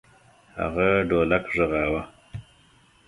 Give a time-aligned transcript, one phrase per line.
[0.61, 2.01] هغه ډولک غږاوه.